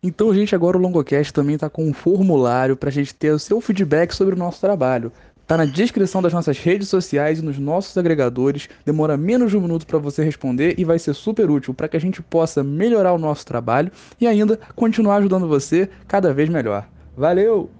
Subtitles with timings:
[0.00, 3.38] Então, gente, agora o Longocast também está com um formulário para a gente ter o
[3.38, 5.10] seu feedback sobre o nosso trabalho.
[5.44, 8.68] Tá na descrição das nossas redes sociais e nos nossos agregadores.
[8.84, 11.96] Demora menos de um minuto para você responder e vai ser super útil para que
[11.96, 13.90] a gente possa melhorar o nosso trabalho
[14.20, 16.86] e ainda continuar ajudando você cada vez melhor.
[17.16, 17.77] Valeu!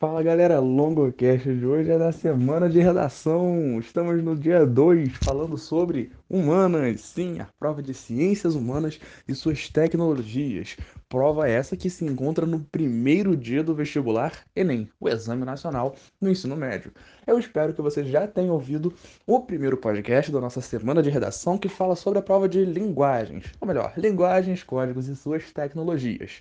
[0.00, 3.80] Fala galera, Longocast de hoje é da semana de redação.
[3.80, 9.68] Estamos no dia 2 falando sobre humanas, sim, a prova de ciências humanas e suas
[9.68, 10.76] tecnologias.
[11.08, 16.30] Prova essa que se encontra no primeiro dia do vestibular Enem, o Exame Nacional no
[16.30, 16.92] Ensino Médio.
[17.26, 18.94] Eu espero que você já tenha ouvido
[19.26, 23.46] o primeiro podcast da nossa semana de redação que fala sobre a prova de linguagens,
[23.60, 26.40] ou melhor, linguagens, códigos e suas tecnologias.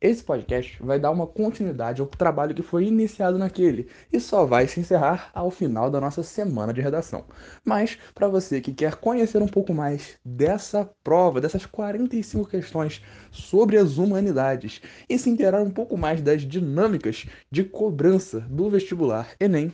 [0.00, 4.66] Esse podcast vai dar uma continuidade ao trabalho que foi iniciado naquele e só vai
[4.66, 7.26] se encerrar ao final da nossa semana de redação.
[7.62, 13.76] Mas, para você que quer conhecer um pouco mais dessa prova, dessas 45 questões sobre
[13.76, 19.70] as humanidades e se inteirar um pouco mais das dinâmicas de cobrança do vestibular Enem,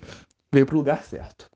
[0.53, 1.49] veio para o lugar certo.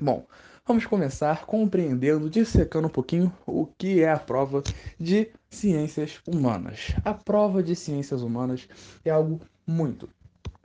[0.00, 0.24] Bom,
[0.72, 4.62] vamos começar compreendendo, dissecando um pouquinho o que é a prova
[4.98, 6.94] de ciências humanas.
[7.04, 8.68] A prova de ciências humanas
[9.04, 10.08] é algo muito,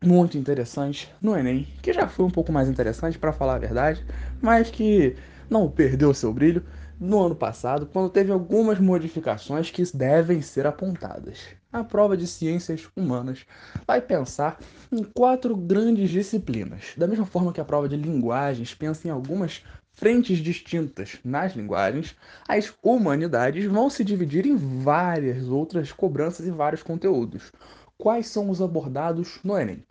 [0.01, 4.05] muito interessante no Enem, que já foi um pouco mais interessante para falar a verdade,
[4.41, 5.15] mas que
[5.49, 6.63] não perdeu seu brilho
[6.99, 11.39] no ano passado, quando teve algumas modificações que devem ser apontadas.
[11.71, 13.45] A prova de ciências humanas
[13.85, 14.57] vai pensar
[14.91, 19.63] em quatro grandes disciplinas, da mesma forma que a prova de linguagens pensa em algumas
[19.97, 22.15] frentes distintas nas linguagens,
[22.47, 27.51] as humanidades vão se dividir em várias outras cobranças e vários conteúdos.
[27.97, 29.83] Quais são os abordados no Enem?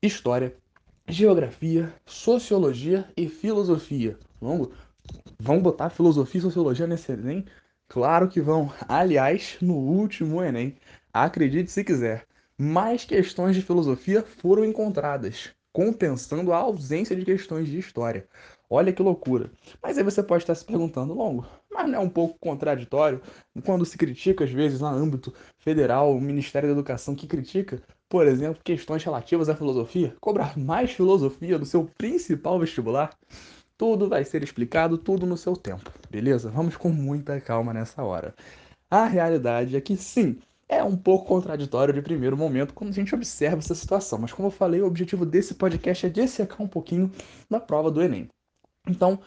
[0.00, 0.54] História,
[1.08, 4.16] geografia, sociologia e filosofia.
[4.40, 4.72] Longo?
[5.40, 7.44] Vão botar filosofia e sociologia nesse Enem?
[7.88, 8.72] Claro que vão.
[8.88, 10.76] Aliás, no último Enem,
[11.12, 17.78] acredite se quiser, mais questões de filosofia foram encontradas, compensando a ausência de questões de
[17.78, 18.24] história.
[18.74, 19.50] Olha que loucura.
[19.82, 23.20] Mas aí você pode estar se perguntando, longo, mas não é um pouco contraditório
[23.66, 28.26] quando se critica, às vezes, no âmbito federal, o Ministério da Educação que critica, por
[28.26, 33.14] exemplo, questões relativas à filosofia, cobrar mais filosofia do seu principal vestibular?
[33.76, 36.48] Tudo vai ser explicado, tudo no seu tempo, beleza?
[36.48, 38.34] Vamos com muita calma nessa hora.
[38.90, 43.14] A realidade é que sim, é um pouco contraditório de primeiro momento quando a gente
[43.14, 47.12] observa essa situação, mas como eu falei, o objetivo desse podcast é dissecar um pouquinho
[47.50, 48.30] na prova do Enem.
[48.86, 49.20] Então,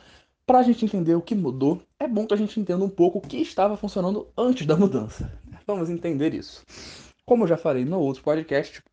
[0.46, 3.18] para a gente entender o que mudou, é bom que a gente entenda um pouco
[3.18, 5.32] o que estava funcionando antes da mudança.
[5.66, 6.64] Vamos entender isso.
[7.26, 8.84] Como eu já falei no outro podcast,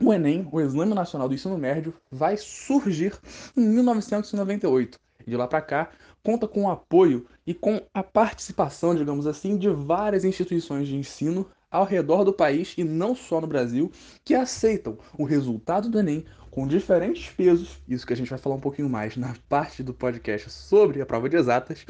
[0.00, 3.16] o Enem, o Exame Nacional do Ensino Médio, vai surgir
[3.56, 4.98] em 1998.
[5.26, 5.90] E de lá para cá,
[6.22, 11.46] conta com o apoio e com a participação, digamos assim, de várias instituições de ensino
[11.70, 13.92] ao redor do país e não só no Brasil,
[14.24, 16.24] que aceitam o resultado do Enem
[16.58, 19.94] com diferentes pesos, isso que a gente vai falar um pouquinho mais na parte do
[19.94, 21.86] podcast sobre a prova de exatas,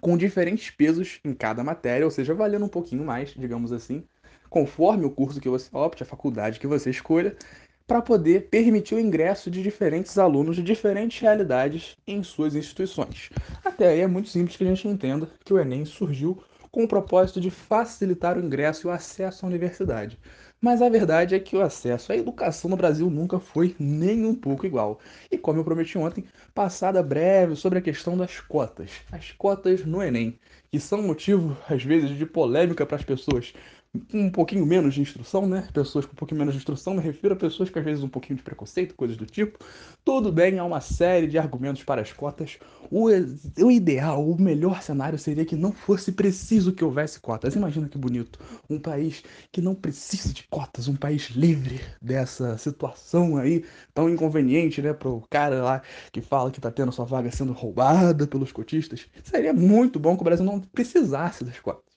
[0.00, 4.04] com diferentes pesos em cada matéria, ou seja, valendo um pouquinho mais, digamos assim,
[4.48, 7.36] conforme o curso que você opte, a faculdade que você escolha,
[7.86, 13.28] para poder permitir o ingresso de diferentes alunos de diferentes realidades em suas instituições.
[13.62, 16.88] Até aí é muito simples que a gente entenda que o Enem surgiu com o
[16.88, 20.18] propósito de facilitar o ingresso e o acesso à universidade.
[20.60, 24.34] Mas a verdade é que o acesso à educação no Brasil nunca foi nem um
[24.34, 25.00] pouco igual.
[25.30, 26.24] E como eu prometi ontem,
[26.54, 28.90] passada breve sobre a questão das cotas.
[29.12, 30.38] As cotas no Enem,
[30.70, 33.52] que são motivo, às vezes, de polêmica para as pessoas
[34.12, 35.66] um pouquinho menos de instrução, né?
[35.72, 38.08] Pessoas com um pouquinho menos de instrução, me refiro a pessoas que às vezes um
[38.08, 39.58] pouquinho de preconceito, coisas do tipo.
[40.04, 42.58] Tudo bem, há uma série de argumentos para as cotas.
[42.90, 47.54] O, o ideal, o melhor cenário seria que não fosse preciso que houvesse cotas.
[47.54, 48.38] Imagina que bonito.
[48.68, 54.82] Um país que não precisa de cotas, um país livre dessa situação aí tão inconveniente,
[54.82, 54.92] né?
[54.92, 55.82] Pro cara lá
[56.12, 59.06] que fala que tá tendo sua vaga sendo roubada pelos cotistas.
[59.24, 61.88] Seria muito bom que o Brasil não precisasse das cotas.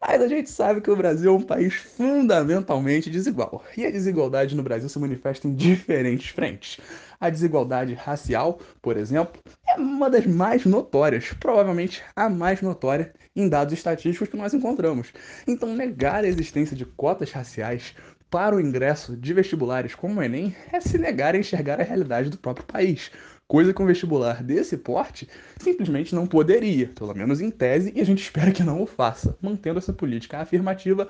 [0.00, 3.64] Mas a gente sabe que o Brasil é um país fundamentalmente desigual.
[3.76, 6.78] E a desigualdade no Brasil se manifesta em diferentes frentes.
[7.20, 13.48] A desigualdade racial, por exemplo, é uma das mais notórias, provavelmente a mais notória em
[13.48, 15.12] dados estatísticos que nós encontramos.
[15.46, 17.94] Então, negar a existência de cotas raciais
[18.30, 22.28] para o ingresso de vestibulares como o Enem é se negar a enxergar a realidade
[22.28, 23.10] do próprio país
[23.48, 25.28] coisa um vestibular desse porte
[25.58, 29.36] simplesmente não poderia, pelo menos em tese, e a gente espera que não o faça,
[29.40, 31.08] mantendo essa política afirmativa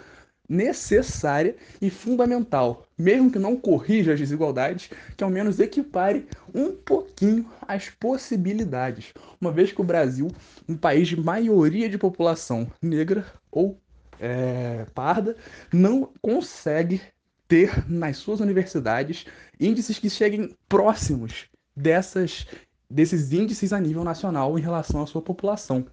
[0.48, 7.50] necessária e fundamental, mesmo que não corrija as desigualdades, que ao menos equipare um pouquinho
[7.66, 10.28] as possibilidades, uma vez que o Brasil,
[10.68, 13.76] um país de maioria de população negra ou
[14.20, 15.36] é, parda
[15.72, 17.00] não consegue
[17.48, 19.26] ter nas suas universidades
[19.58, 22.46] índices que cheguem próximos dessas,
[22.90, 25.86] desses índices a nível nacional em relação à sua população.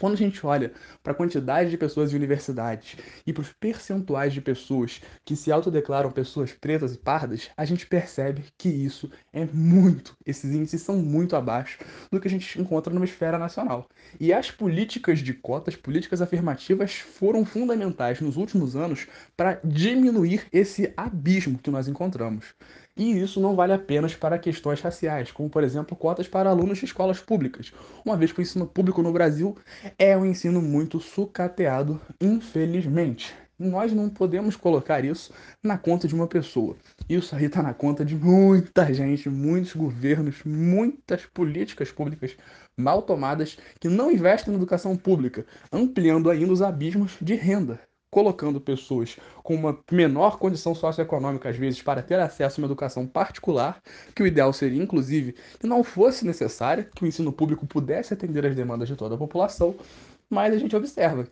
[0.00, 0.72] Quando a gente olha
[1.02, 2.96] para a quantidade de pessoas em universidades
[3.26, 7.86] e para os percentuais de pessoas que se autodeclaram pessoas pretas e pardas, a gente
[7.86, 11.78] percebe que isso é muito, esses índices são muito abaixo
[12.10, 13.86] do que a gente encontra numa esfera nacional.
[14.18, 19.06] E as políticas de cotas, políticas afirmativas, foram fundamentais nos últimos anos
[19.36, 22.54] para diminuir esse abismo que nós encontramos.
[23.00, 26.84] E isso não vale apenas para questões raciais, como por exemplo cotas para alunos de
[26.84, 27.72] escolas públicas,
[28.04, 29.56] uma vez que o ensino público no Brasil
[29.98, 33.34] é um ensino muito sucateado, infelizmente.
[33.58, 35.32] Nós não podemos colocar isso
[35.62, 36.76] na conta de uma pessoa.
[37.08, 42.36] Isso aí está na conta de muita gente, muitos governos, muitas políticas públicas
[42.78, 47.80] mal tomadas que não investem na educação pública, ampliando ainda os abismos de renda
[48.10, 53.06] colocando pessoas com uma menor condição socioeconômica, às vezes, para ter acesso a uma educação
[53.06, 53.80] particular,
[54.14, 58.44] que o ideal seria, inclusive, que não fosse necessária, que o ensino público pudesse atender
[58.44, 59.76] as demandas de toda a população,
[60.28, 61.26] mas a gente observa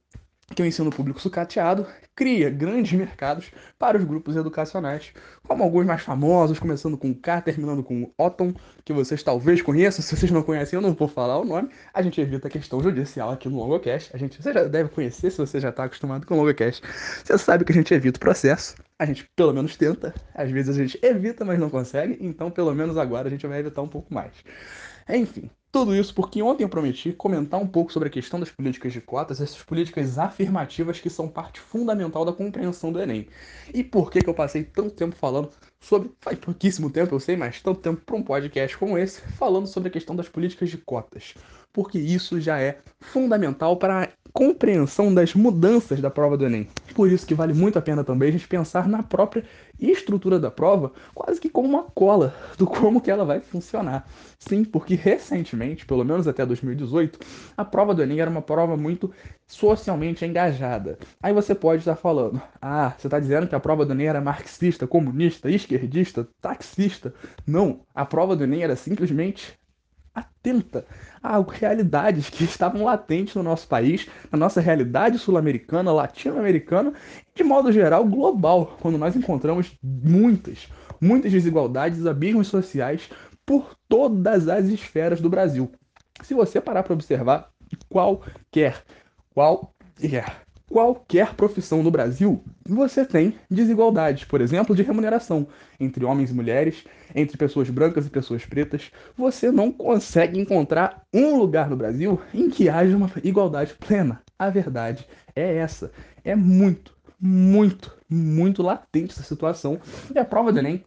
[0.58, 5.12] que o ensino público sucateado cria grandes mercados para os grupos educacionais,
[5.46, 8.52] como alguns mais famosos, começando com K, terminando com Otton,
[8.84, 12.02] que vocês talvez conheçam, se vocês não conhecem eu não vou falar o nome, a
[12.02, 15.38] gente evita a questão judicial aqui no LongoCast, a gente, você já deve conhecer se
[15.38, 16.82] você já está acostumado com o LongoCast,
[17.25, 20.76] você sabe que a gente evita o processo, a gente pelo menos tenta, às vezes
[20.76, 23.88] a gente evita, mas não consegue, então pelo menos agora a gente vai evitar um
[23.88, 24.32] pouco mais.
[25.08, 28.93] Enfim, tudo isso porque ontem eu prometi comentar um pouco sobre a questão das políticas
[28.93, 33.26] de cotas, essas políticas afirmativas que são parte fundamental da compreensão do Enem.
[33.72, 35.50] E por que, que eu passei tanto tempo falando
[35.81, 39.66] sobre, faz pouquíssimo tempo eu sei, mas tanto tempo para um podcast como esse, falando
[39.66, 41.34] sobre a questão das políticas de cotas.
[41.79, 46.67] Porque isso já é fundamental para a compreensão das mudanças da prova do Enem.
[46.93, 49.45] Por isso que vale muito a pena também a gente pensar na própria
[49.79, 54.09] estrutura da prova, quase que como uma cola do como que ela vai funcionar.
[54.41, 57.21] Sim, porque recentemente, pelo menos até 2018,
[57.57, 59.13] a prova do Enem era uma prova muito
[59.47, 60.99] socialmente engajada.
[61.23, 64.21] Aí você pode estar falando, ah, você está dizendo que a prova do Enem era
[64.21, 67.15] marxista, comunista, esquerdista, taxista.
[67.47, 69.57] Não, a prova do Enem era simplesmente
[70.19, 70.85] atenta
[71.23, 76.93] a realidades que estavam latentes no nosso país, na nossa realidade sul-americana, latino-americana,
[77.35, 80.69] de modo geral global, quando nós encontramos muitas,
[81.00, 83.09] muitas desigualdades, abismos sociais
[83.44, 85.70] por todas as esferas do Brasil.
[86.23, 87.49] Se você parar para observar
[87.88, 88.82] qualquer,
[89.35, 95.49] qualquer qualquer profissão no Brasil, você tem desigualdades, por exemplo, de remuneração
[95.81, 98.90] entre homens e mulheres, entre pessoas brancas e pessoas pretas.
[99.16, 104.22] Você não consegue encontrar um lugar no Brasil em que haja uma igualdade plena.
[104.38, 105.90] A verdade é essa.
[106.25, 109.81] É muito, muito, muito latente essa situação.
[110.14, 110.84] E a prova do Enem,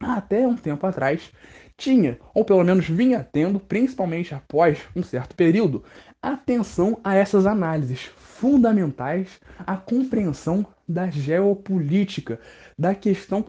[0.00, 1.30] até um tempo atrás,
[1.76, 5.84] tinha, ou pelo menos vinha tendo, principalmente após um certo período,
[6.22, 12.40] atenção a essas análises fundamentais à compreensão da geopolítica,
[12.78, 13.44] da questão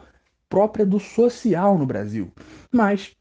[0.50, 2.32] própria do social no Brasil.
[2.72, 3.16] Mas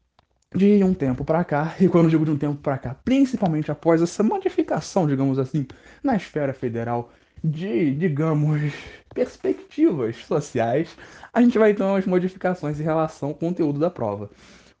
[0.55, 4.01] de um tempo para cá, e quando digo de um tempo para cá, principalmente após
[4.01, 5.67] essa modificação, digamos assim,
[6.03, 7.11] na esfera federal
[7.43, 8.73] de, digamos,
[9.13, 10.95] perspectivas sociais,
[11.33, 14.29] a gente vai ter umas modificações em relação ao conteúdo da prova.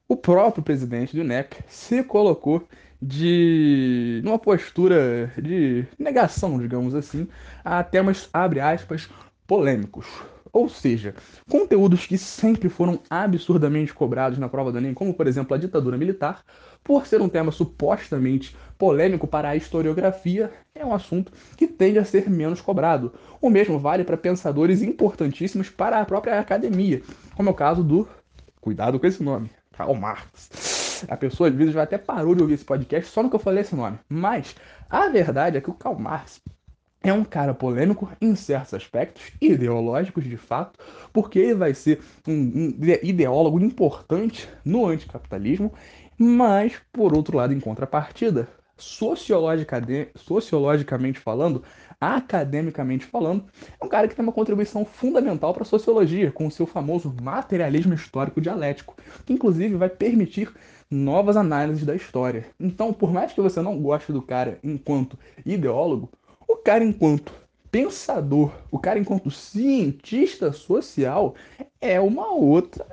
[0.07, 2.63] O próprio presidente do INEP se colocou
[3.01, 7.27] de numa postura de negação, digamos assim,
[7.63, 9.07] a temas abre aspas
[9.45, 10.07] polêmicos.
[10.51, 11.13] Ou seja,
[11.49, 15.97] conteúdos que sempre foram absurdamente cobrados na prova do Enem, como por exemplo a ditadura
[15.97, 16.43] militar,
[16.83, 22.05] por ser um tema supostamente polêmico para a historiografia, é um assunto que tende a
[22.05, 23.13] ser menos cobrado.
[23.41, 27.01] O mesmo vale para pensadores importantíssimos para a própria academia,
[27.35, 28.07] como é o caso do.
[28.59, 30.77] Cuidado com esse nome, Karl Marx
[31.07, 33.39] a pessoa às vezes já até parou de ouvir esse podcast só no que eu
[33.39, 33.99] falei esse nome.
[34.09, 34.55] Mas
[34.89, 36.41] a verdade é que o Karl Marx
[37.09, 40.79] é um cara polêmico em certos aspectos, ideológicos de fato,
[41.13, 42.73] porque ele vai ser um,
[43.03, 45.73] ideólogo importante no anticapitalismo,
[46.17, 48.47] mas, por outro lado, em contrapartida,
[48.77, 49.81] sociologica,
[50.15, 51.63] sociologicamente falando,
[51.99, 53.45] academicamente falando,
[53.79, 57.13] é um cara que tem uma contribuição fundamental para a sociologia, com o seu famoso
[57.21, 58.95] materialismo histórico dialético,
[59.25, 60.51] que inclusive vai permitir
[60.89, 62.45] novas análises da história.
[62.59, 66.09] Então, por mais que você não goste do cara enquanto ideólogo,
[66.67, 67.31] cara enquanto
[67.71, 71.33] pensador, o cara enquanto cientista social
[71.79, 72.85] é uma outra,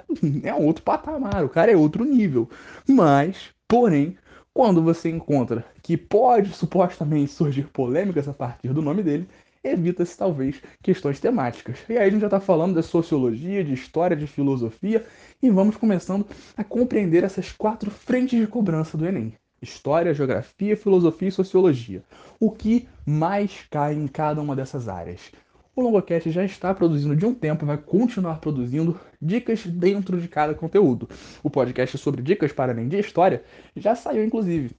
[0.45, 2.49] é um outro patamar, o cara é outro nível.
[2.89, 4.17] Mas, porém,
[4.53, 9.29] quando você encontra que pode supostamente surgir polêmicas a partir do nome dele,
[9.65, 11.81] evita-se talvez questões temáticas.
[11.89, 15.05] E aí a gente já está falando de sociologia, de história, de filosofia,
[15.43, 16.25] e vamos começando
[16.57, 19.35] a compreender essas quatro frentes de cobrança do Enem.
[19.65, 22.03] História, geografia, filosofia e sociologia.
[22.39, 25.33] O que mais cai em cada uma dessas áreas?
[25.75, 30.55] O Longocast já está produzindo de um tempo vai continuar produzindo dicas dentro de cada
[30.55, 31.09] conteúdo.
[31.43, 33.43] O podcast sobre dicas para além de história
[33.75, 34.77] já saiu, inclusive.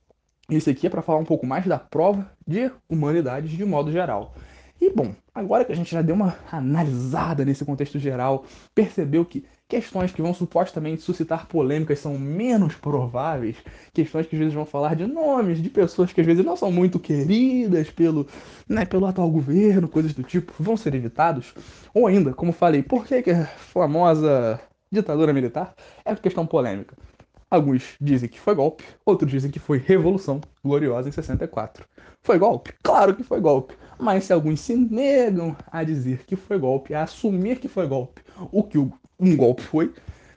[0.50, 4.36] Esse aqui é para falar um pouco mais da prova de humanidades de modo geral.
[4.86, 9.44] E bom, agora que a gente já deu uma analisada nesse contexto geral, percebeu que
[9.68, 13.56] questões que vão supostamente suscitar polêmicas são menos prováveis,
[13.92, 16.72] questões que às vezes vão falar de nomes de pessoas que às vezes não são
[16.72, 18.28] muito queridas pelo,
[18.70, 21.56] né, pelo atual governo, coisas do tipo, vão ser evitados.
[21.92, 24.62] Ou ainda, como falei, por que, que a famosa
[24.92, 25.74] ditadura militar
[26.06, 26.96] é questão polêmica?
[27.50, 31.88] Alguns dizem que foi golpe, outros dizem que foi revolução gloriosa em 64.
[32.22, 32.72] Foi golpe?
[32.84, 33.76] Claro que foi golpe.
[34.00, 38.22] Mas se alguns se negam a dizer que foi golpe, a assumir que foi golpe,
[38.52, 39.94] o que um golpe foi,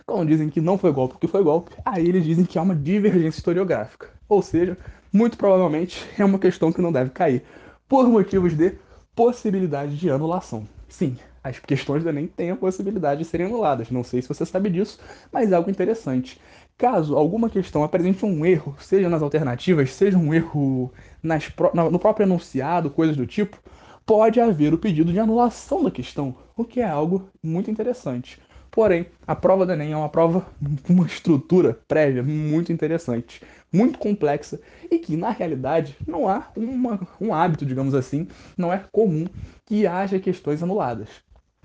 [0.06, 2.62] quando dizem que não foi golpe, o que foi golpe, aí eles dizem que há
[2.62, 4.08] uma divergência historiográfica.
[4.28, 4.76] Ou seja,
[5.12, 7.42] muito provavelmente é uma questão que não deve cair,
[7.88, 8.74] por motivos de
[9.14, 10.66] possibilidade de anulação.
[10.88, 11.16] Sim,
[11.48, 13.90] as questões do Enem têm a possibilidade de serem anuladas.
[13.90, 14.98] Não sei se você sabe disso,
[15.32, 16.40] mas é algo interessante.
[16.76, 21.50] Caso alguma questão apresente um erro, seja nas alternativas, seja um erro nas,
[21.90, 23.58] no próprio enunciado, coisas do tipo,
[24.06, 28.40] pode haver o pedido de anulação da questão, o que é algo muito interessante.
[28.70, 30.46] Porém, a prova do Enem é uma prova
[30.82, 37.00] com uma estrutura prévia muito interessante, muito complexa e que, na realidade, não há uma,
[37.20, 39.26] um hábito, digamos assim, não é comum
[39.66, 41.08] que haja questões anuladas.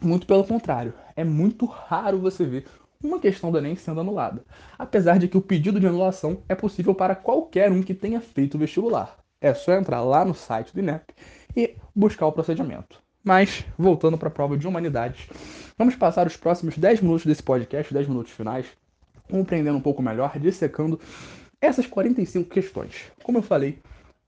[0.03, 2.65] Muito pelo contrário, é muito raro você ver
[3.01, 4.43] uma questão do Enem sendo anulada,
[4.77, 8.55] apesar de que o pedido de anulação é possível para qualquer um que tenha feito
[8.55, 9.17] o vestibular.
[9.39, 11.13] É só entrar lá no site do INEP
[11.55, 13.01] e buscar o procedimento.
[13.23, 15.25] Mas, voltando para a prova de humanidades,
[15.77, 18.65] vamos passar os próximos 10 minutos desse podcast, 10 minutos finais,
[19.31, 20.99] compreendendo um pouco melhor, dissecando
[21.61, 23.09] essas 45 questões.
[23.23, 23.79] Como eu falei,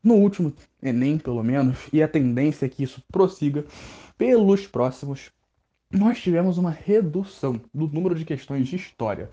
[0.02, 3.66] no último Enem, pelo menos, e a tendência é que isso prossiga
[4.18, 5.35] pelos próximos
[5.92, 9.30] nós tivemos uma redução do número de questões de história.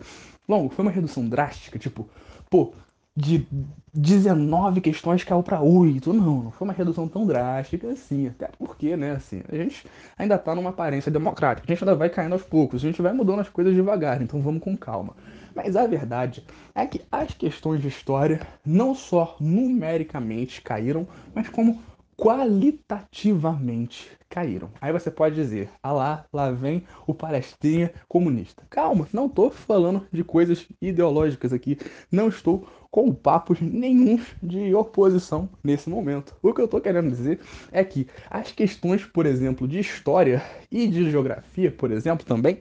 [0.49, 2.09] Longo, foi uma redução drástica, tipo,
[2.50, 2.73] pô,
[3.14, 3.47] de
[3.92, 6.12] 19 questões caiu para 8.
[6.12, 8.28] Não, não foi uma redução tão drástica assim.
[8.28, 11.66] Até porque, né, assim, a gente ainda tá numa aparência democrática.
[11.66, 14.40] A gente ainda vai caindo aos poucos, a gente vai mudando as coisas devagar, então
[14.40, 15.14] vamos com calma.
[15.54, 16.42] Mas a verdade
[16.75, 21.82] é que as questões de história não só numericamente caíram, mas como
[22.16, 24.71] qualitativamente caíram.
[24.81, 28.62] Aí você pode dizer, ah lá, lá vem o palestrinha comunista.
[28.71, 31.78] Calma, não estou falando de coisas ideológicas aqui,
[32.11, 36.37] não estou com papos nenhum de oposição nesse momento.
[36.42, 37.40] O que eu estou querendo dizer
[37.71, 42.61] é que as questões, por exemplo, de história e de geografia, por exemplo, também,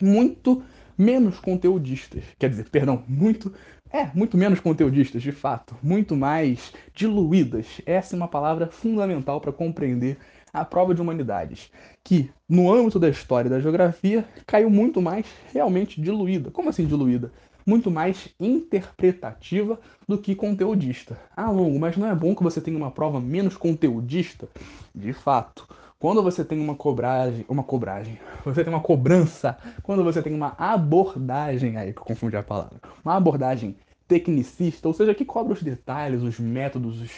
[0.00, 0.62] muito
[0.96, 2.22] menos conteudistas.
[2.38, 3.52] Quer dizer, perdão, muito
[3.94, 7.80] é, muito menos conteudistas, de fato, muito mais diluídas.
[7.86, 10.18] Essa é uma palavra fundamental para compreender
[10.52, 11.70] a prova de humanidades,
[12.02, 16.50] que no âmbito da história e da geografia caiu muito mais realmente diluída.
[16.50, 17.30] Como assim diluída?
[17.64, 21.16] Muito mais interpretativa do que conteudista.
[21.36, 24.48] Ah, Longo, mas não é bom que você tenha uma prova menos conteudista?
[24.92, 25.68] De fato.
[26.04, 30.54] Quando você tem uma cobragem, uma cobragem, você tem uma cobrança, quando você tem uma
[30.58, 33.74] abordagem, aí que eu confundi a palavra, uma abordagem
[34.06, 37.10] tecnicista, ou seja, que cobra os detalhes, os métodos, os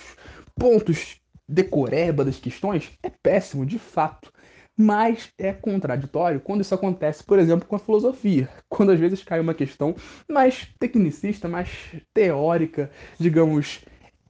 [0.54, 4.32] pontos decoreba das questões, é péssimo, de fato.
[4.78, 8.48] Mas é contraditório quando isso acontece, por exemplo, com a filosofia.
[8.70, 9.96] Quando às vezes cai uma questão
[10.30, 11.70] mais tecnicista, mais
[12.14, 12.88] teórica,
[13.18, 13.80] digamos,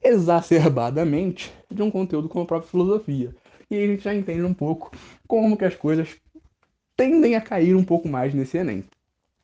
[0.03, 3.35] exacerbadamente, de um conteúdo como a própria filosofia
[3.71, 4.91] e a gente já entende um pouco
[5.27, 6.17] como que as coisas
[6.97, 8.85] tendem a cair um pouco mais nesse Enem.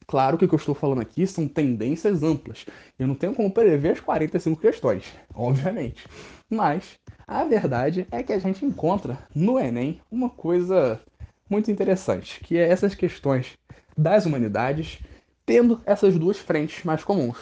[0.06, 2.66] Claro que o que eu estou falando aqui são tendências amplas.
[2.98, 6.06] Eu não tenho como prever as 45 questões, obviamente.
[6.50, 11.00] Mas a verdade é que a gente encontra no Enem uma coisa
[11.48, 13.56] muito interessante, que é essas questões
[13.96, 14.98] das humanidades
[15.44, 17.36] tendo essas duas frentes mais comuns,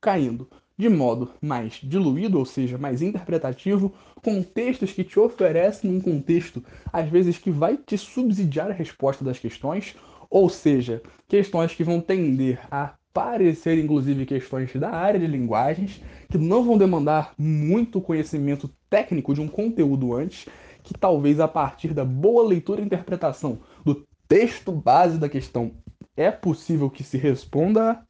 [0.00, 0.48] caindo
[0.80, 7.06] de modo mais diluído, ou seja, mais interpretativo, contextos que te oferecem um contexto, às
[7.06, 9.94] vezes, que vai te subsidiar a resposta das questões,
[10.30, 16.38] ou seja, questões que vão tender a parecer, inclusive, questões da área de linguagens, que
[16.38, 20.46] não vão demandar muito conhecimento técnico de um conteúdo antes,
[20.82, 25.72] que talvez a partir da boa leitura e interpretação do texto base da questão
[26.16, 28.02] é possível que se responda.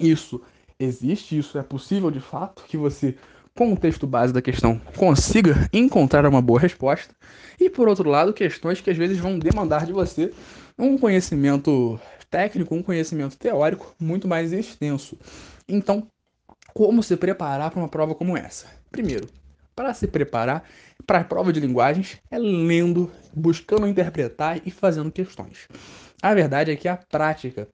[0.00, 0.40] Isso
[0.78, 3.16] existe, isso é possível de fato, que você
[3.58, 7.12] com o texto base da questão, consiga encontrar uma boa resposta.
[7.58, 10.32] E por outro lado, questões que às vezes vão demandar de você
[10.78, 11.98] um conhecimento
[12.30, 15.18] técnico, um conhecimento teórico muito mais extenso.
[15.68, 16.06] Então,
[16.72, 18.68] como se preparar para uma prova como essa?
[18.92, 19.28] Primeiro,
[19.74, 20.62] para se preparar
[21.04, 25.66] para a prova de linguagens é lendo, buscando interpretar e fazendo questões.
[26.22, 27.66] A verdade é que a prática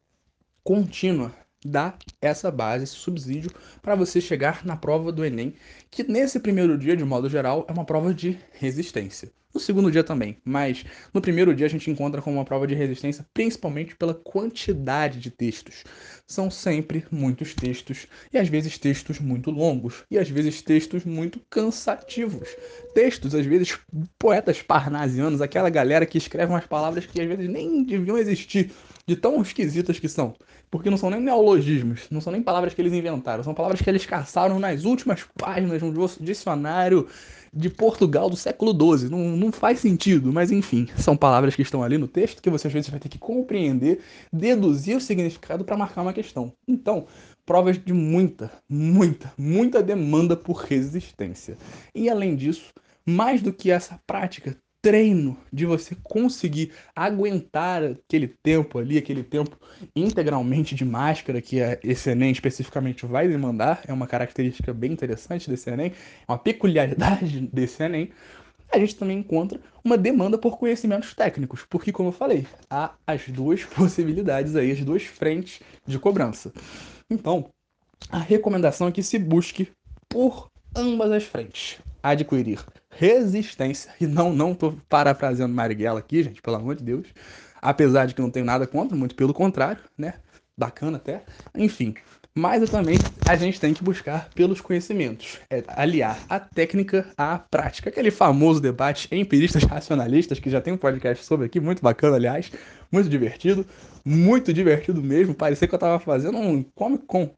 [0.63, 1.31] contínua
[1.65, 5.55] dá essa base, esse subsídio para você chegar na prova do Enem,
[5.91, 10.03] que nesse primeiro dia, de modo geral, é uma prova de resistência no segundo dia
[10.03, 14.13] também, mas no primeiro dia a gente encontra como uma prova de resistência principalmente pela
[14.13, 15.85] quantidade de textos.
[16.27, 21.41] São sempre muitos textos e às vezes textos muito longos e às vezes textos muito
[21.49, 22.49] cansativos.
[22.95, 23.79] Textos, às vezes,
[24.19, 28.73] poetas parnasianos, aquela galera que escreve umas palavras que às vezes nem deviam existir,
[29.07, 30.35] de tão esquisitas que são.
[30.71, 33.89] Porque não são nem neologismos, não são nem palavras que eles inventaram, são palavras que
[33.89, 37.07] eles caçaram nas últimas páginas de um dicionário
[37.53, 39.09] de Portugal do século XII.
[39.09, 42.67] Não, não faz sentido, mas enfim, são palavras que estão ali no texto que você
[42.67, 44.01] às vezes vai ter que compreender,
[44.33, 46.53] deduzir o significado para marcar uma questão.
[46.67, 47.07] Então,
[47.47, 51.57] provas de muita, muita, muita demanda por resistência.
[51.95, 52.73] E além disso,
[53.07, 59.59] mais do que essa prática, treino de você conseguir aguentar aquele tempo ali, aquele tempo
[59.97, 65.71] integralmente de máscara que esse Enem especificamente vai demandar, é uma característica bem interessante desse
[65.71, 65.87] Enem,
[66.29, 68.11] é uma peculiaridade desse Enem,
[68.71, 73.27] a gente também encontra uma demanda por conhecimentos técnicos, porque, como eu falei, há as
[73.27, 76.53] duas possibilidades aí, as duas frentes de cobrança.
[77.09, 77.49] Então,
[78.11, 79.73] a recomendação é que se busque
[80.11, 86.57] por ambas as frentes adquirir resistência, e não não tô parafraseando Marighella aqui, gente, pelo
[86.57, 87.07] amor de Deus,
[87.61, 90.15] apesar de que não tenho nada contra, muito pelo contrário, né?
[90.57, 91.25] Bacana até.
[91.57, 91.95] Enfim,
[92.37, 97.89] mas também a gente tem que buscar pelos conhecimentos, é aliar a técnica à prática.
[97.89, 102.53] Aquele famoso debate empiristas racionalistas, que já tem um podcast sobre aqui, muito bacana, aliás,
[102.93, 103.67] muito divertido,
[104.05, 105.35] muito divertido mesmo.
[105.35, 107.31] Parecia que eu tava fazendo um Comic Con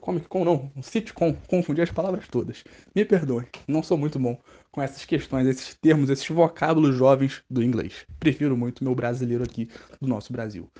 [0.00, 2.62] Comic Con não, um sitcom, confundi as palavras todas.
[2.94, 4.38] Me perdoe, não sou muito bom
[4.70, 8.06] com essas questões, esses termos, esses vocábulos jovens do inglês.
[8.20, 9.68] Prefiro muito meu brasileiro aqui
[10.00, 10.70] do nosso Brasil.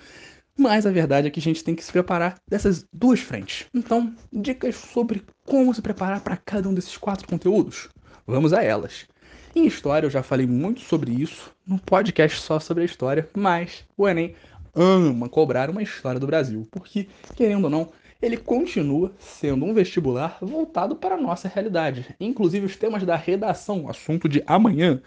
[0.57, 3.67] Mas a verdade é que a gente tem que se preparar dessas duas frentes.
[3.75, 7.89] Então, dicas sobre como se preparar para cada um desses quatro conteúdos?
[8.27, 9.07] Vamos a elas.
[9.55, 13.85] Em história, eu já falei muito sobre isso no podcast só sobre a história, mas
[13.97, 14.35] o Enem
[14.75, 20.39] ama cobrar uma história do Brasil, porque, querendo ou não, ele continua sendo um vestibular
[20.41, 22.15] voltado para a nossa realidade.
[22.19, 25.01] Inclusive, os temas da redação, assunto de amanhã,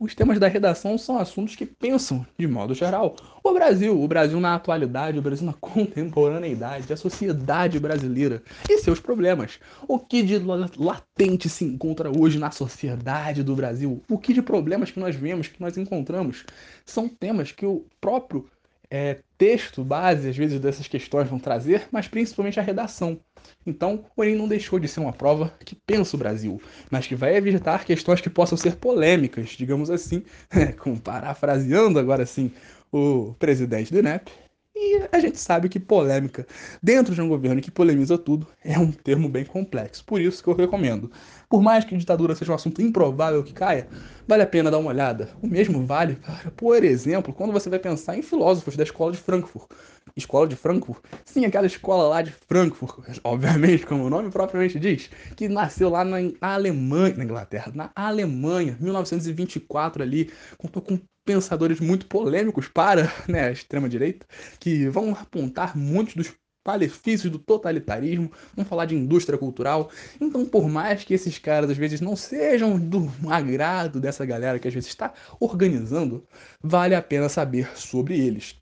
[0.00, 4.40] os temas da redação são assuntos que pensam, de modo geral, o Brasil, o Brasil
[4.40, 9.60] na atualidade, o Brasil na contemporaneidade, a sociedade brasileira e seus problemas.
[9.86, 10.38] O que de
[10.78, 14.02] latente se encontra hoje na sociedade do Brasil?
[14.08, 16.46] O que de problemas que nós vemos, que nós encontramos?
[16.86, 18.48] São temas que o próprio
[18.90, 23.20] é, texto base, às vezes, dessas questões vão trazer, mas principalmente a redação.
[23.64, 27.14] Então, o Enem não deixou de ser uma prova que pensa o Brasil, mas que
[27.14, 30.24] vai evitar questões que possam ser polêmicas, digamos assim,
[30.80, 32.50] com parafraseando agora sim
[32.90, 34.30] o presidente do INEP.
[34.74, 36.46] E a gente sabe que polêmica
[36.82, 40.04] dentro de um governo que polemiza tudo é um termo bem complexo.
[40.04, 41.10] Por isso que eu recomendo
[41.50, 43.88] por mais que ditadura seja um assunto improvável que caia,
[44.26, 45.30] vale a pena dar uma olhada.
[45.42, 46.16] O mesmo vale,
[46.56, 49.68] por exemplo, quando você vai pensar em filósofos da escola de Frankfurt.
[50.16, 51.02] Escola de Frankfurt?
[51.24, 56.04] Sim, aquela escola lá de Frankfurt, obviamente, como o nome propriamente diz, que nasceu lá
[56.04, 63.48] na, Alemanha, na Inglaterra, na Alemanha, 1924 ali, contou com pensadores muito polêmicos para né,
[63.48, 64.24] a extrema-direita,
[64.60, 66.32] que vão apontar muitos dos
[66.66, 69.90] malefícios do totalitarismo, vamos falar de indústria cultural.
[70.20, 74.68] Então, por mais que esses caras às vezes não sejam do agrado dessa galera que
[74.68, 76.26] às vezes está organizando,
[76.62, 78.56] vale a pena saber sobre eles.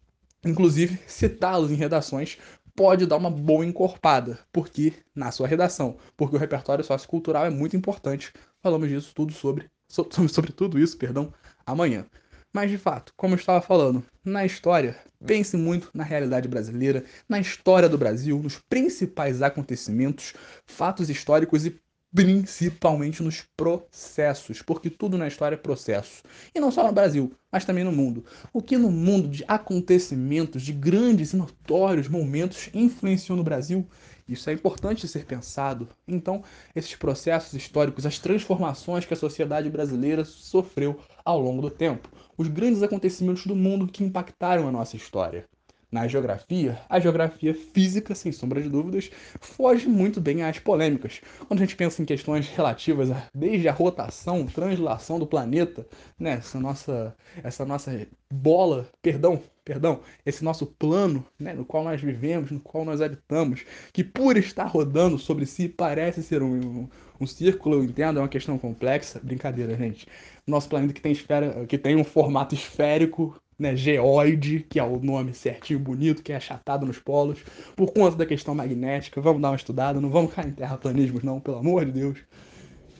[0.45, 2.39] Inclusive, citá-los em redações
[2.77, 7.77] pode dar uma boa encorpada, porque na sua redação, porque o repertório sociocultural é muito
[7.77, 8.33] importante.
[8.63, 11.33] Falamos disso tudo sobre sobre, sobre tudo isso, perdão,
[11.67, 12.07] amanhã.
[12.55, 17.39] Mas de fato, como eu estava falando, na história, pense muito na realidade brasileira, na
[17.39, 20.33] história do Brasil, nos principais acontecimentos,
[20.67, 21.79] fatos históricos e
[22.15, 26.23] principalmente nos processos, porque tudo na história é processo.
[26.55, 28.25] E não só no Brasil, mas também no mundo.
[28.51, 33.87] O que no mundo de acontecimentos, de grandes e notórios momentos influenciou no Brasil
[34.29, 35.89] isso é importante ser pensado.
[36.07, 36.45] Então,
[36.77, 42.49] esses processos históricos, as transformações que a sociedade brasileira sofreu ao longo do tempo, os
[42.49, 45.47] grandes acontecimentos do mundo que impactaram a nossa história.
[45.91, 51.21] Na geografia, a geografia física, sem sombra de dúvidas, foge muito bem às polêmicas.
[51.47, 55.87] Quando a gente pensa em questões relativas a, desde a rotação, translação do planeta,
[56.19, 62.01] né, essa nossa, essa nossa bola, perdão, perdão, esse nosso plano, né, no qual nós
[62.01, 66.89] vivemos, no qual nós habitamos, que por estar rodando sobre si parece ser um, um,
[67.21, 70.07] um círculo, eu entendo, é uma questão complexa, brincadeira, gente.
[70.47, 75.01] Nosso planeta que tem esfera, que tem um formato esférico, né, geoide, que é o
[75.01, 77.41] nome certinho, bonito, que é achatado nos polos,
[77.75, 79.21] por conta da questão magnética.
[79.21, 82.19] Vamos dar uma estudada, não vamos cair em terraplanismos, não, pelo amor de Deus.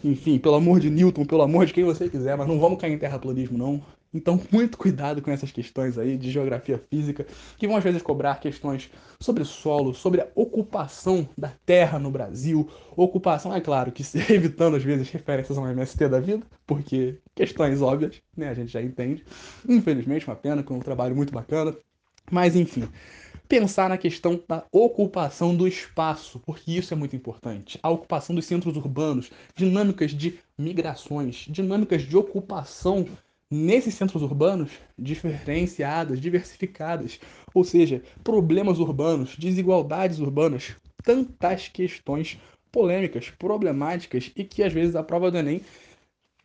[0.03, 2.93] Enfim, pelo amor de Newton, pelo amor de quem você quiser, mas não vamos cair
[2.93, 3.83] em terraplanismo, não.
[4.13, 8.41] Então, muito cuidado com essas questões aí de geografia física, que vão às vezes cobrar
[8.41, 8.91] questões
[9.21, 12.69] sobre solo, sobre a ocupação da terra no Brasil.
[12.97, 18.21] Ocupação, é claro, que evitando às vezes referências ao MST da vida, porque questões óbvias,
[18.37, 19.25] né, a gente já entende.
[19.69, 21.77] Infelizmente, uma pena, com um trabalho muito bacana.
[22.31, 22.87] Mas, enfim,
[23.49, 27.79] pensar na questão da ocupação do espaço, porque isso é muito importante.
[27.83, 33.07] A ocupação dos centros urbanos, dinâmicas de migrações, dinâmicas de ocupação
[33.51, 37.19] nesses centros urbanos diferenciadas, diversificadas,
[37.55, 42.39] ou seja, problemas urbanos, desigualdades urbanas, tantas questões
[42.71, 45.63] polêmicas, problemáticas e que às vezes a prova do Enem,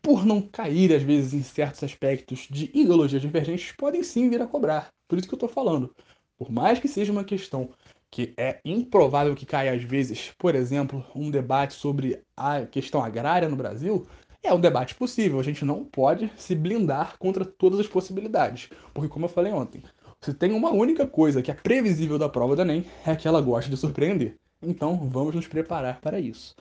[0.02, 4.48] por não cair às vezes em certos aspectos de ideologias divergentes, podem sim vir a
[4.48, 4.89] cobrar.
[5.08, 5.94] Por isso que eu estou falando.
[6.38, 7.70] Por mais que seja uma questão
[8.10, 13.50] que é improvável que caia às vezes, por exemplo, um debate sobre a questão agrária
[13.50, 14.06] no Brasil,
[14.43, 18.69] é um debate possível, a gente não pode se blindar contra todas as possibilidades.
[18.93, 19.82] Porque, como eu falei ontem,
[20.21, 23.41] se tem uma única coisa que é previsível da prova do Enem, é que ela
[23.41, 24.36] gosta de surpreender.
[24.62, 26.56] Então, vamos nos preparar para isso.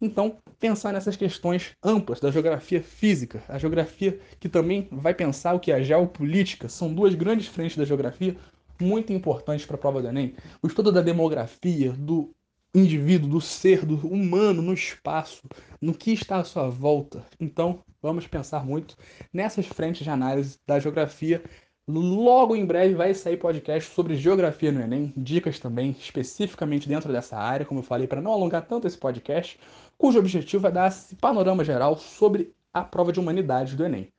[0.00, 5.60] Então, pensar nessas questões amplas da geografia física, a geografia que também vai pensar o
[5.60, 8.36] que é a geopolítica, são duas grandes frentes da geografia
[8.80, 10.34] muito importantes para a prova do Enem.
[10.62, 12.32] O estudo da demografia, do
[12.78, 15.42] indivíduo, do ser, do humano no espaço,
[15.80, 17.24] no que está à sua volta.
[17.38, 18.96] Então, vamos pensar muito
[19.32, 21.42] nessas frentes de análise da geografia.
[21.86, 27.36] Logo em breve vai sair podcast sobre geografia no Enem, dicas também especificamente dentro dessa
[27.36, 29.58] área, como eu falei, para não alongar tanto esse podcast,
[29.96, 34.12] cujo objetivo é dar esse panorama geral sobre a prova de humanidades do Enem.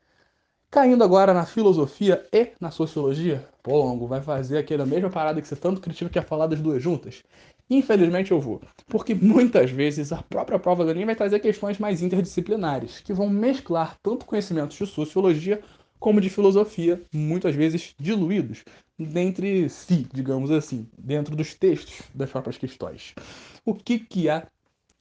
[0.72, 5.48] Caindo agora na filosofia e na sociologia, pô, Longo, vai fazer aquela mesma parada que
[5.48, 7.24] você tanto critica que é falar das duas juntas.
[7.70, 12.02] Infelizmente eu vou, porque muitas vezes a própria prova do Enem vai trazer questões mais
[12.02, 15.62] interdisciplinares, que vão mesclar tanto conhecimentos de sociologia
[16.00, 18.64] como de filosofia, muitas vezes diluídos
[18.98, 23.14] dentre si, digamos assim, dentro dos textos das próprias questões.
[23.64, 24.48] O que que a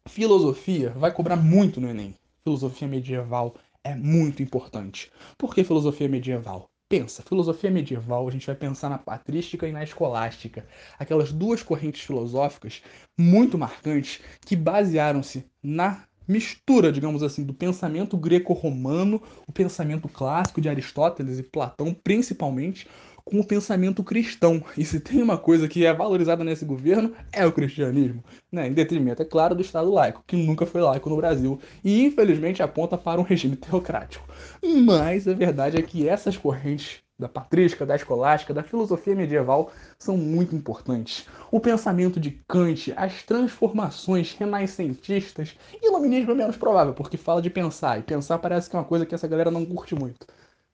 [0.06, 2.14] filosofia vai cobrar muito no Enem?
[2.44, 5.10] Filosofia medieval é muito importante.
[5.38, 6.68] Por que filosofia medieval?
[6.90, 10.66] Pensa, filosofia medieval, a gente vai pensar na patrística e na escolástica,
[10.98, 12.82] aquelas duas correntes filosóficas
[13.18, 20.68] muito marcantes que basearam-se na mistura, digamos assim, do pensamento greco-romano, o pensamento clássico de
[20.70, 22.86] Aristóteles e Platão, principalmente,
[23.28, 24.62] com o pensamento cristão.
[24.76, 28.66] E se tem uma coisa que é valorizada nesse governo, é o cristianismo, né?
[28.68, 32.62] em detrimento, é claro, do Estado laico, que nunca foi laico no Brasil e infelizmente
[32.62, 34.26] aponta para um regime teocrático.
[34.62, 40.16] Mas a verdade é que essas correntes da patrística, da escolástica, da filosofia medieval são
[40.16, 41.26] muito importantes.
[41.50, 47.98] O pensamento de Kant, as transformações renascentistas, iluminismo é menos provável, porque fala de pensar,
[47.98, 50.26] e pensar parece que é uma coisa que essa galera não curte muito.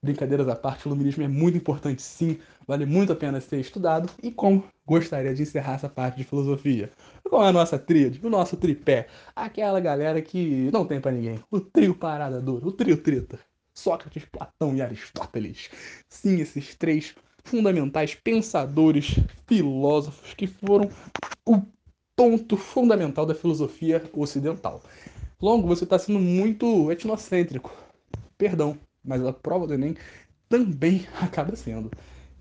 [0.05, 4.09] Brincadeiras à parte, o iluminismo é muito importante sim, vale muito a pena ser estudado.
[4.23, 6.93] E como gostaria de encerrar essa parte de filosofia?
[7.29, 8.21] Qual é a nossa tríade?
[8.23, 9.09] O nosso tripé?
[9.35, 11.41] Aquela galera que não tem para ninguém.
[11.51, 13.39] O trio parada dura, o trio trita.
[13.75, 15.69] Sócrates, Platão e Aristóteles.
[16.09, 20.89] Sim, esses três fundamentais pensadores, filósofos que foram
[21.47, 21.61] o
[22.17, 24.81] ponto fundamental da filosofia ocidental.
[25.43, 27.75] Longo, você está sendo muito etnocêntrico.
[28.39, 29.97] Perdão, mas a prova do Enem
[30.49, 31.91] também acaba sendo.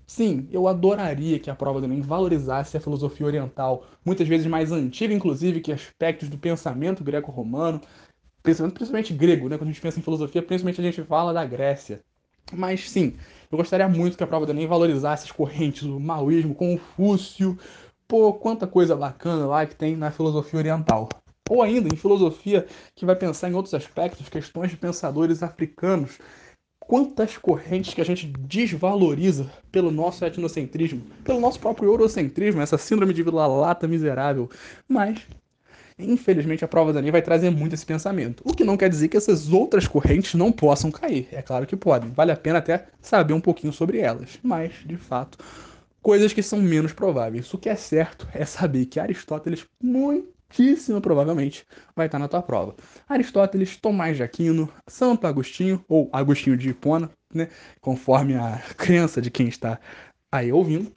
[0.06, 4.70] Sim, eu adoraria que a prova do Enem valorizasse a filosofia oriental, muitas vezes mais
[4.70, 7.80] antiga, inclusive, que aspectos do pensamento greco-romano,
[8.42, 9.56] pensamento principalmente grego, né?
[9.56, 12.02] Quando a gente pensa em filosofia, principalmente a gente fala da Grécia.
[12.52, 13.16] Mas sim,
[13.50, 17.58] eu gostaria muito que a prova do Enem valorizasse as correntes, o maoísmo, Confúcio,
[18.06, 21.08] pô, quanta coisa bacana lá que tem na filosofia oriental.
[21.48, 26.18] Ou ainda em filosofia que vai pensar em outros aspectos, questões de pensadores africanos,
[26.86, 33.14] quantas correntes que a gente desvaloriza pelo nosso etnocentrismo, pelo nosso próprio eurocentrismo, essa síndrome
[33.14, 34.50] de vila-lata miserável.
[34.88, 35.20] Mas,
[35.98, 38.42] infelizmente, a prova da Enem vai trazer muito esse pensamento.
[38.44, 41.28] O que não quer dizer que essas outras correntes não possam cair.
[41.32, 42.10] É claro que podem.
[42.10, 44.38] Vale a pena até saber um pouquinho sobre elas.
[44.42, 45.38] Mas, de fato,
[46.02, 47.52] coisas que são menos prováveis.
[47.54, 49.66] O que é certo é saber que Aristóteles
[51.00, 52.74] provavelmente vai estar na tua prova.
[53.08, 57.48] Aristóteles, Tomás de Aquino, Santo Agostinho ou Agostinho de Hipona, né,
[57.80, 59.80] conforme a crença de quem está
[60.30, 60.92] aí ouvindo,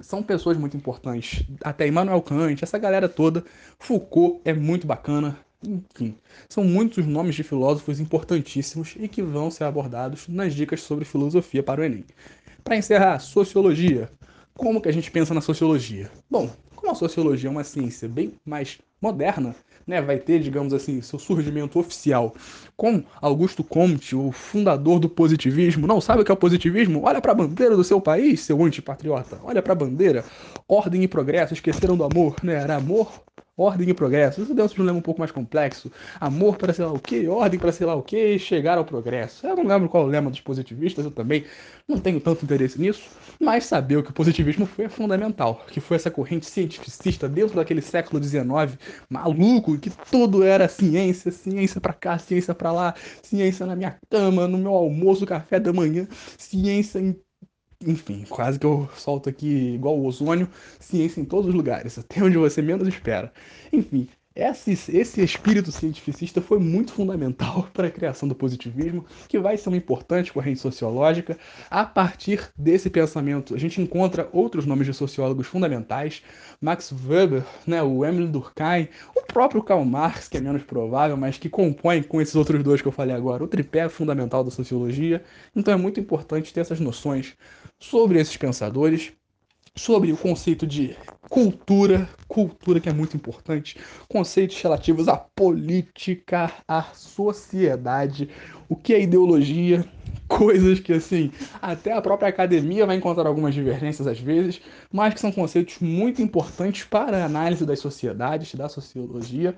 [0.00, 1.44] são pessoas muito importantes.
[1.62, 3.44] Até Immanuel Kant, essa galera toda.
[3.78, 5.36] Foucault é muito bacana.
[5.66, 11.06] Enfim, são muitos nomes de filósofos importantíssimos e que vão ser abordados nas dicas sobre
[11.06, 12.04] filosofia para o Enem.
[12.62, 14.10] Para encerrar, sociologia.
[14.56, 16.10] Como que a gente pensa na sociologia?
[16.30, 21.02] Bom, como a sociologia é uma ciência bem mais moderna, né, vai ter, digamos assim,
[21.02, 22.34] seu surgimento oficial
[22.76, 25.88] com Augusto Comte, o fundador do positivismo.
[25.88, 27.02] Não sabe o que é o positivismo?
[27.02, 29.40] Olha para a bandeira do seu país, seu antipatriota.
[29.42, 30.24] Olha para a bandeira.
[30.68, 32.54] Ordem e progresso, esqueceram do amor, né?
[32.54, 33.10] Era amor,
[33.56, 34.42] ordem e progresso.
[34.42, 35.90] Isso deu um problema um pouco mais complexo.
[36.20, 39.46] Amor para sei lá o que, ordem para sei lá o que, chegar ao progresso.
[39.46, 41.44] Eu não lembro qual é o lema dos positivistas, eu também
[41.88, 43.02] não tenho tanto interesse nisso,
[43.38, 47.56] mas saber o que o positivismo foi é fundamental, que foi essa corrente cientificista dentro
[47.56, 53.66] daquele século XIX, maluco, que tudo era ciência, ciência para cá, ciência para lá, ciência
[53.66, 56.06] na minha cama, no meu almoço, café da manhã,
[56.38, 57.14] ciência em
[57.80, 60.48] enfim, quase que eu solto aqui igual o ozônio,
[60.80, 63.32] ciência em todos os lugares, até onde você menos espera.
[63.72, 69.56] Enfim, esse, esse espírito cientificista foi muito fundamental para a criação do positivismo, que vai
[69.56, 71.38] ser uma importante corrente sociológica.
[71.70, 76.22] A partir desse pensamento, a gente encontra outros nomes de sociólogos fundamentais,
[76.60, 81.38] Max Weber, né, o Emile Durkheim, o próprio Karl Marx, que é menos provável, mas
[81.38, 85.22] que compõe com esses outros dois que eu falei agora, o tripé fundamental da sociologia.
[85.54, 87.36] Então é muito importante ter essas noções
[87.78, 89.12] sobre esses pensadores
[89.76, 90.96] sobre o conceito de
[91.28, 93.76] cultura, cultura que é muito importante,
[94.08, 98.28] conceitos relativos à política, à sociedade,
[98.68, 99.84] o que é ideologia,
[100.28, 104.60] coisas que assim, até a própria academia vai encontrar algumas divergências às vezes,
[104.92, 109.56] mas que são conceitos muito importantes para a análise das sociedades, da sociologia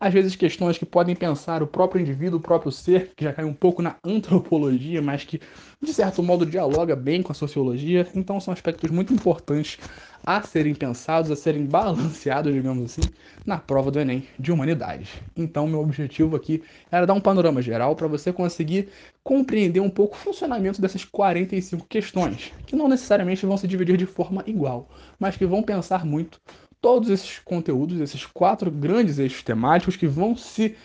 [0.00, 3.44] às vezes questões que podem pensar o próprio indivíduo, o próprio ser, que já cai
[3.44, 5.40] um pouco na antropologia, mas que
[5.82, 8.06] de certo modo dialoga bem com a sociologia.
[8.14, 9.78] Então são aspectos muito importantes
[10.24, 13.08] a serem pensados, a serem balanceados, digamos assim,
[13.46, 15.10] na prova do Enem de humanidades.
[15.36, 18.88] Então meu objetivo aqui era dar um panorama geral para você conseguir
[19.22, 24.06] compreender um pouco o funcionamento dessas 45 questões, que não necessariamente vão se dividir de
[24.06, 26.40] forma igual, mas que vão pensar muito
[26.80, 30.76] todos esses conteúdos, esses quatro grandes eixos temáticos que vão se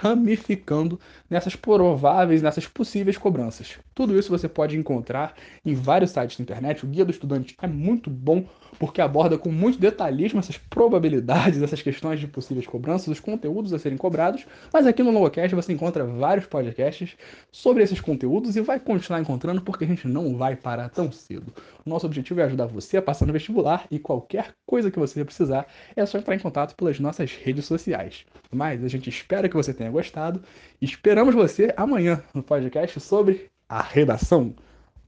[0.00, 1.00] ramificando
[1.32, 3.78] nessas prováveis, nessas possíveis cobranças.
[3.94, 6.84] Tudo isso você pode encontrar em vários sites da internet.
[6.84, 8.44] O Guia do Estudante é muito bom
[8.78, 13.78] porque aborda com muito detalhismo essas probabilidades, essas questões de possíveis cobranças, os conteúdos a
[13.78, 14.44] serem cobrados.
[14.72, 17.16] Mas aqui no Logocast você encontra vários podcasts
[17.50, 21.52] sobre esses conteúdos e vai continuar encontrando porque a gente não vai parar tão cedo.
[21.86, 25.66] Nosso objetivo é ajudar você a passar no vestibular e qualquer coisa que você precisar
[25.96, 28.24] é só entrar em contato pelas nossas redes sociais.
[28.50, 30.42] Mas a gente espera que você tenha gostado.
[30.82, 34.52] Esperamos você amanhã no podcast sobre a redação.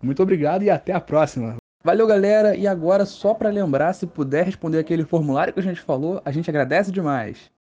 [0.00, 1.56] Muito obrigado e até a próxima.
[1.82, 2.54] Valeu, galera.
[2.54, 6.30] E agora, só para lembrar, se puder responder aquele formulário que a gente falou, a
[6.30, 7.50] gente agradece demais.